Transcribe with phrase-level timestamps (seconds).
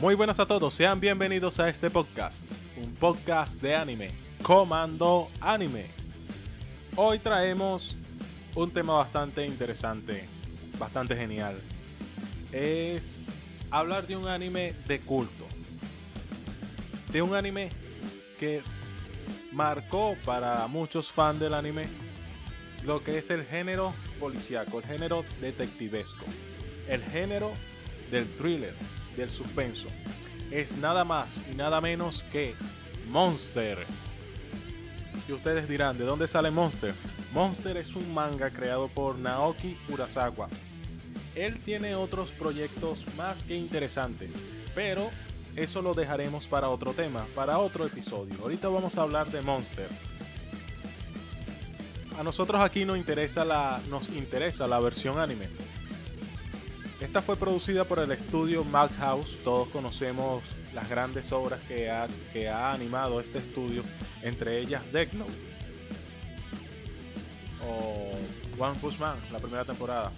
[0.00, 5.86] Muy buenas a todos, sean bienvenidos a este podcast, un podcast de anime, Comando Anime.
[6.94, 7.96] Hoy traemos
[8.54, 10.28] un tema bastante interesante,
[10.78, 11.60] bastante genial.
[12.52, 13.18] Es
[13.72, 15.44] hablar de un anime de culto.
[17.10, 17.70] De un anime
[18.38, 18.62] que
[19.50, 21.88] marcó para muchos fans del anime
[22.84, 26.24] lo que es el género policíaco, el género detectivesco,
[26.86, 27.50] el género
[28.12, 28.76] del thriller,
[29.18, 29.88] del suspenso.
[30.50, 32.54] Es nada más y nada menos que
[33.08, 33.86] Monster.
[35.28, 36.94] Y ustedes dirán, ¿de dónde sale Monster?
[37.34, 40.48] Monster es un manga creado por Naoki Urasawa.
[41.34, 44.34] Él tiene otros proyectos más que interesantes,
[44.74, 45.10] pero
[45.54, 48.34] eso lo dejaremos para otro tema, para otro episodio.
[48.40, 49.88] Ahorita vamos a hablar de Monster.
[52.18, 55.48] A nosotros aquí nos interesa la, nos interesa la versión anime.
[57.08, 59.38] Esta fue producida por el estudio Madhouse.
[59.42, 60.42] Todos conocemos
[60.74, 63.82] las grandes obras que ha, que ha animado este estudio,
[64.20, 65.32] entre ellas Death Note
[67.66, 68.12] o
[68.62, 70.12] One Punch Man, la primera temporada.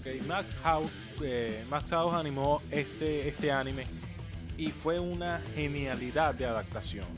[0.00, 0.90] Okay, Max House,
[1.22, 1.66] eh,
[2.14, 3.84] animó este, este anime
[4.56, 7.08] y fue una genialidad de adaptación.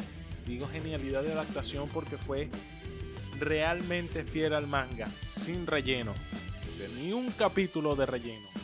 [0.45, 2.51] Digo genialidad de adaptación porque fue
[3.39, 6.15] realmente fiel al manga, sin relleno.
[7.01, 8.64] Ni un capítulo de relleno.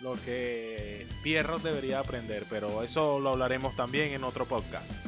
[0.00, 5.04] Lo que Pierrot debería aprender, pero eso lo hablaremos también en otro podcast.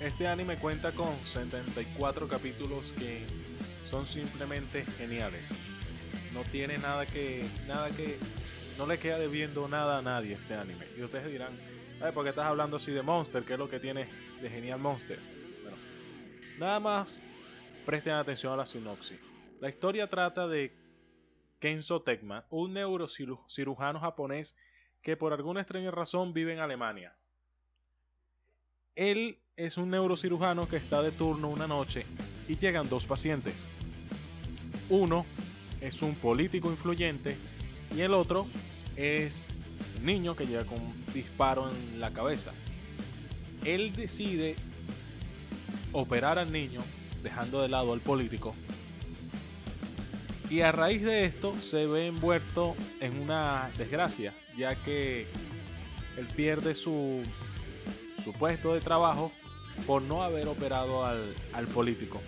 [0.00, 3.24] Este anime cuenta con 74 capítulos que
[3.84, 5.50] son simplemente geniales.
[6.32, 8.16] No tiene nada que nada que
[8.76, 10.86] no le queda debiendo nada a nadie este anime.
[10.96, 11.58] Y ustedes dirán,
[12.00, 13.42] Ay, ¿por qué estás hablando así de Monster?
[13.42, 14.06] ¿Qué es lo que tiene
[14.40, 15.18] de genial Monster?
[15.62, 15.76] Bueno,
[16.58, 17.20] nada más
[17.84, 19.18] presten atención a la sinopsis.
[19.60, 20.70] La historia trata de
[21.58, 24.56] Kenzo Tekma, un neurocirujano japonés
[25.02, 27.16] que por alguna extraña razón vive en Alemania.
[28.94, 32.04] Él es un neurocirujano que está de turno una noche
[32.48, 33.68] y llegan dos pacientes.
[34.88, 35.26] Uno
[35.80, 37.36] es un político influyente
[37.94, 38.46] y el otro
[38.96, 39.48] es
[39.98, 42.52] un niño que llega con un disparo en la cabeza.
[43.64, 44.56] Él decide
[45.92, 46.82] operar al niño
[47.22, 48.54] dejando de lado al político
[50.50, 55.26] y a raíz de esto se ve envuelto en una desgracia ya que
[56.16, 57.22] él pierde su,
[58.22, 59.32] su puesto de trabajo
[59.86, 62.20] por no haber operado al, al político.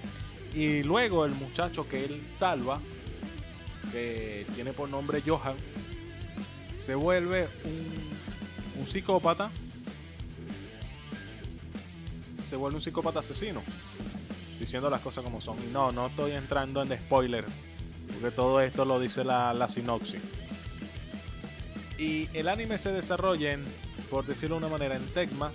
[0.55, 2.81] Y luego el muchacho que él salva,
[3.93, 5.57] que tiene por nombre Johan,
[6.77, 9.51] se vuelve un, un psicópata.
[12.45, 13.63] Se vuelve un psicópata asesino.
[14.59, 15.57] Diciendo las cosas como son.
[15.65, 17.45] Y no, no estoy entrando en spoiler.
[18.13, 20.21] Porque todo esto lo dice la, la sinopsis.
[21.99, 23.65] Y el anime se desarrolla en,
[24.09, 25.53] por decirlo de una manera, en Tecma,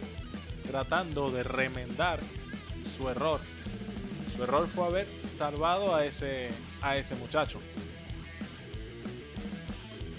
[0.67, 2.19] tratando de remendar
[2.95, 3.39] su error.
[4.35, 5.07] Su error fue haber
[5.37, 6.49] salvado a ese,
[6.81, 7.59] a ese muchacho.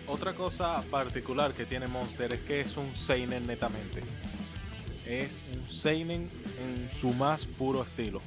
[0.09, 4.03] Otra cosa particular que tiene Monster es que es un seinen netamente.
[5.07, 6.31] Es un seinen
[6.61, 8.21] en su más puro estilo.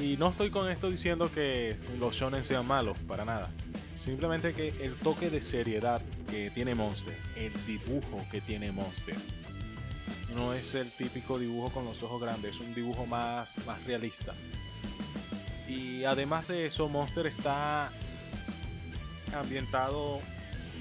[0.00, 3.50] Y no estoy con esto diciendo que los shonen sean malos, para nada.
[3.96, 6.00] Simplemente que el toque de seriedad
[6.30, 9.16] que tiene Monster, el dibujo que tiene Monster,
[10.36, 14.34] no es el típico dibujo con los ojos grandes, es un dibujo más, más realista.
[15.66, 17.90] Y además de eso, Monster está
[19.34, 20.20] ambientado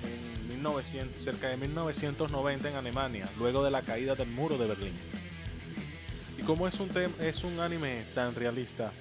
[0.04, 4.94] en 1900, cerca de 1990 en Alemania, luego de la caída del muro de Berlín.
[6.38, 8.94] Y como es un, es un anime tan realista,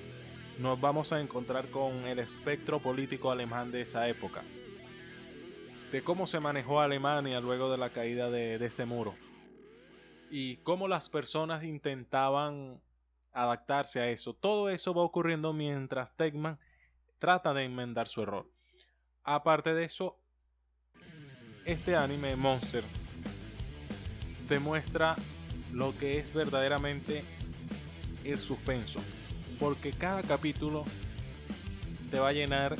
[0.58, 4.42] nos vamos a encontrar con el espectro político alemán de esa época,
[5.92, 9.14] de cómo se manejó Alemania luego de la caída de, de este muro
[10.30, 12.80] y cómo las personas intentaban
[13.32, 14.34] adaptarse a eso.
[14.34, 16.58] Todo eso va ocurriendo mientras Tegman
[17.18, 18.50] trata de enmendar su error.
[19.22, 20.18] Aparte de eso,
[21.64, 22.84] este anime Monster
[24.48, 25.16] demuestra
[25.72, 27.24] lo que es verdaderamente
[28.24, 29.00] el suspenso.
[29.58, 30.84] Porque cada capítulo
[32.10, 32.76] te va a llenar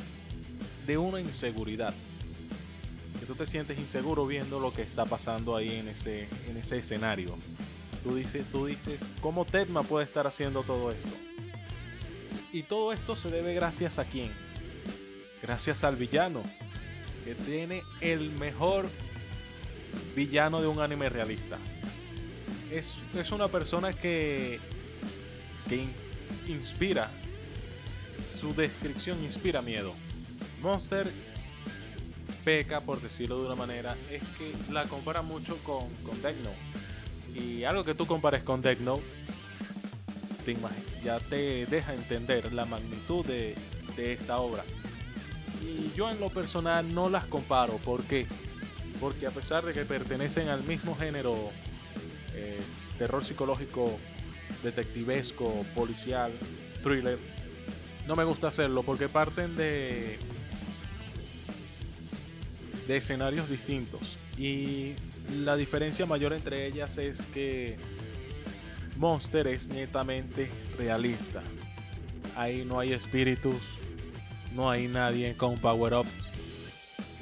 [0.87, 1.95] de una inseguridad.
[3.19, 6.79] Que tú te sientes inseguro viendo lo que está pasando ahí en ese, en ese
[6.79, 7.37] escenario.
[8.03, 11.11] Tú dices, tú dices, ¿cómo Tedma puede estar haciendo todo esto?
[12.53, 14.31] Y todo esto se debe gracias a quién?
[15.43, 16.43] Gracias al villano,
[17.25, 18.89] que tiene el mejor
[20.15, 21.59] villano de un anime realista.
[22.71, 24.61] Es, es una persona que,
[25.69, 25.87] que
[26.49, 27.11] inspira,
[28.39, 29.95] su descripción inspira miedo.
[30.63, 31.11] Monster
[32.45, 36.17] peca, por decirlo de una manera, es que la compara mucho con, con.
[37.35, 39.05] Y algo que tú compares con Death Note,
[40.45, 40.57] te
[41.05, 43.55] ya te deja entender la magnitud de,
[43.97, 44.65] de esta obra.
[45.63, 47.77] Y yo en lo personal no las comparo.
[47.79, 48.27] ¿Por qué?
[49.01, 51.51] Porque a pesar de que pertenecen al mismo género,
[52.99, 53.99] terror psicológico,
[54.63, 56.33] detectivesco, policial,
[56.83, 57.19] thriller,
[58.07, 60.19] no me gusta hacerlo porque parten de
[62.87, 64.95] de escenarios distintos y
[65.45, 67.77] la diferencia mayor entre ellas es que
[68.97, 71.43] Monster es netamente realista.
[72.37, 73.57] Ahí no hay espíritus,
[74.55, 76.11] no hay nadie con power-ups,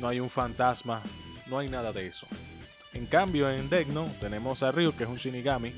[0.01, 1.03] no hay un fantasma,
[1.47, 2.27] no hay nada de eso.
[2.93, 5.73] En cambio, en Degno tenemos a Ryu, que es un Shinigami,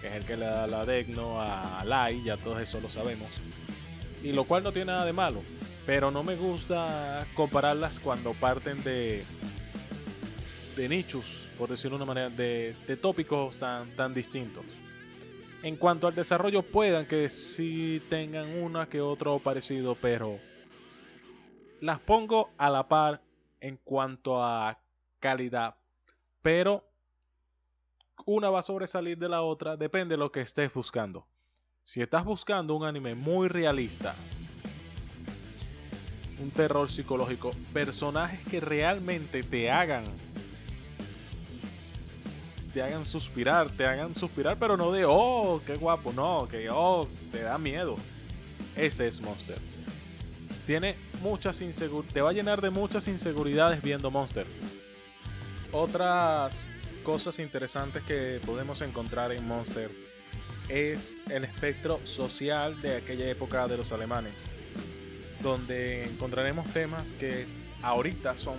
[0.00, 3.28] que es el que le da la Degno a Lai, ya todos eso lo sabemos.
[4.22, 5.42] Y lo cual no tiene nada de malo,
[5.86, 9.24] pero no me gusta compararlas cuando parten de,
[10.76, 11.24] de nichos,
[11.58, 14.64] por decirlo de una manera, de, de tópicos tan, tan distintos.
[15.62, 20.38] En cuanto al desarrollo, puedan que sí tengan una que otro parecido, pero
[21.80, 23.20] las pongo a la par
[23.60, 24.78] en cuanto a
[25.18, 25.76] calidad.
[26.40, 26.89] Pero
[28.26, 31.26] una va a sobresalir de la otra, depende de lo que estés buscando.
[31.84, 34.14] Si estás buscando un anime muy realista,
[36.40, 40.04] un terror psicológico, personajes que realmente te hagan
[42.72, 47.08] te hagan suspirar, te hagan suspirar, pero no de, oh, qué guapo, no, que, oh,
[47.32, 47.96] te da miedo.
[48.76, 49.58] Ese es Monster.
[50.66, 54.46] Tiene muchas inseguridades, te va a llenar de muchas inseguridades viendo Monster.
[55.72, 56.68] Otras
[57.02, 59.90] cosas interesantes que podemos encontrar en Monster
[60.68, 64.34] es el espectro social de aquella época de los alemanes,
[65.42, 67.46] donde encontraremos temas que
[67.82, 68.56] ahorita son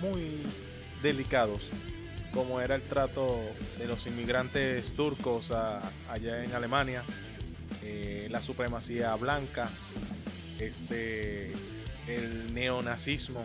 [0.00, 0.42] muy
[1.02, 1.70] delicados
[2.32, 3.40] como era el trato
[3.78, 7.02] de los inmigrantes turcos allá en Alemania,
[7.82, 9.68] eh, la supremacía blanca,
[10.58, 11.52] este,
[12.06, 13.42] el neonazismo,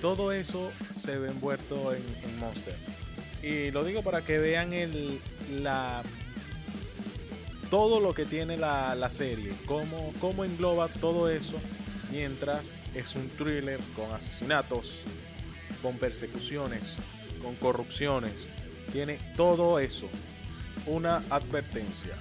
[0.00, 2.76] todo eso se ve envuelto en, Monster.
[3.42, 5.20] Y lo digo para que vean el,
[5.62, 6.02] la,
[7.70, 11.58] todo lo que tiene la, serie, cómo, cómo engloba todo eso,
[12.10, 15.02] mientras es un thriller con asesinatos,
[15.82, 16.82] con persecuciones,
[17.42, 18.48] con corrupciones,
[18.92, 20.08] tiene todo eso.
[20.86, 22.16] Una advertencia.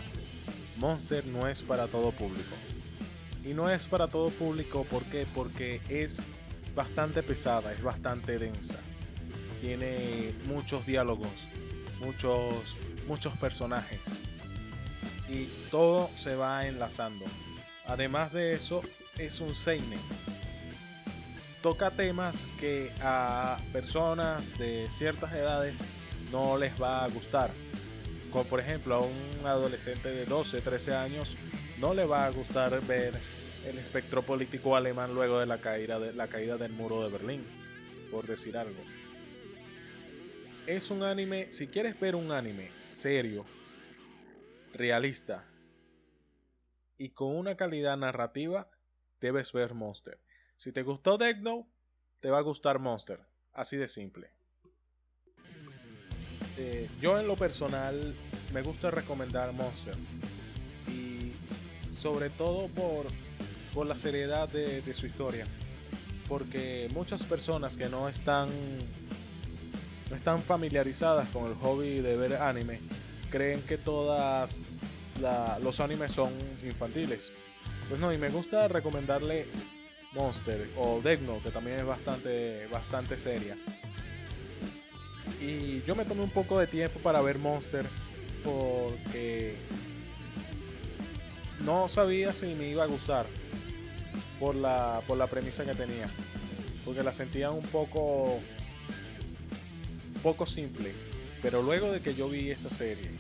[0.78, 2.56] Monster no es para todo público.
[3.46, 5.04] Y no es para todo público ¿por
[5.34, 6.22] porque es
[6.76, 8.78] bastante pesada, es bastante densa.
[9.62, 11.32] Tiene muchos diálogos,
[12.00, 12.76] muchos
[13.08, 14.24] muchos personajes
[15.30, 17.26] y todo se va enlazando.
[17.86, 18.82] Además de eso,
[19.18, 20.00] es un seinen
[21.62, 25.80] toca temas que a personas de ciertas edades
[26.32, 27.52] no les va a gustar.
[28.32, 31.36] Como por ejemplo a un adolescente de 12, 13 años
[31.80, 33.20] no le va a gustar ver
[33.66, 37.46] el espectro político alemán luego de la caída, de, la caída del muro de Berlín,
[38.12, 38.80] por decir algo.
[40.68, 43.46] Es un anime, si quieres ver un anime serio,
[44.74, 45.46] realista
[46.98, 48.68] y con una calidad narrativa,
[49.22, 50.20] debes ver Monster.
[50.58, 51.38] Si te gustó Death
[52.20, 53.22] te va a gustar Monster.
[53.54, 54.30] Así de simple.
[56.58, 58.14] Eh, yo en lo personal
[58.52, 59.96] me gusta recomendar Monster.
[60.90, 61.32] Y
[61.94, 63.06] sobre todo por,
[63.74, 65.48] por la seriedad de, su historia.
[66.28, 68.50] Porque muchas personas que no están
[70.10, 72.80] no están familiarizadas con el hobby de ver anime
[73.30, 74.60] creen que todas
[75.62, 76.32] los animes son
[76.64, 77.32] infantiles.
[77.90, 79.48] Pues no, y me gusta recomendarle
[80.14, 83.58] Monster o Degno, que también es bastante, bastante seria.
[85.42, 87.86] Y yo me tomé un poco de tiempo para ver Monster
[88.44, 89.56] porque
[91.60, 93.26] no sabía si me iba a gustar
[94.40, 96.10] por la, por la premisa que tenía.
[96.86, 98.40] Porque la sentía un poco,
[100.28, 100.92] poco simple.
[101.42, 103.12] Pero luego de que yo vi esa serie,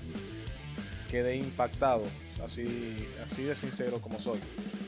[1.10, 2.04] quedé impactado,
[2.44, 4.40] así, así de sincero como soy.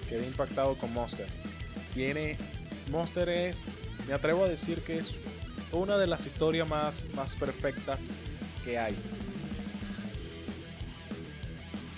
[0.09, 1.27] Quedé impactado con Monster
[1.93, 2.38] tiene
[2.91, 3.65] Monster es,
[4.07, 5.15] me atrevo a decir que es
[5.71, 8.07] una de las historias más, más perfectas
[8.63, 8.95] que hay.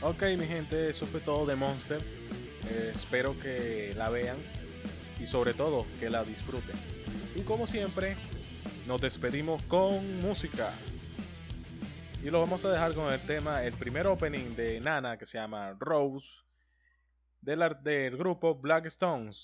[0.01, 2.01] Ok mi gente, eso fue todo de Monster.
[2.69, 4.37] Eh, espero que la vean
[5.19, 6.75] y sobre todo que la disfruten.
[7.35, 8.17] Y como siempre,
[8.87, 10.71] nos despedimos con música.
[12.23, 15.37] Y lo vamos a dejar con el tema, el primer opening de Nana que se
[15.37, 16.41] llama Rose
[17.41, 19.43] del, del grupo Black Stones.